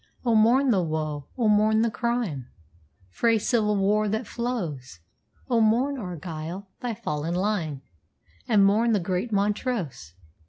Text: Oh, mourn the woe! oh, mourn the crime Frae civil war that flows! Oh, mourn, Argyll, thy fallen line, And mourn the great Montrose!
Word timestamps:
Oh, 0.25 0.33
mourn 0.33 0.71
the 0.71 0.81
woe! 0.81 1.27
oh, 1.37 1.47
mourn 1.47 1.83
the 1.83 1.91
crime 1.91 2.47
Frae 3.11 3.37
civil 3.37 3.77
war 3.77 4.09
that 4.09 4.25
flows! 4.25 4.99
Oh, 5.47 5.61
mourn, 5.61 5.99
Argyll, 5.99 6.67
thy 6.79 6.95
fallen 6.95 7.35
line, 7.35 7.83
And 8.47 8.65
mourn 8.65 8.93
the 8.93 8.99
great 8.99 9.31
Montrose! 9.31 10.15